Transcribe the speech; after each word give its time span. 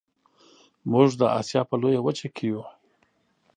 موږ 0.91 1.09
د 1.19 1.23
اسیا 1.39 1.61
په 1.69 1.75
لویه 1.81 2.01
وچه 2.03 2.27
کې 2.35 2.45
یو 2.51 2.61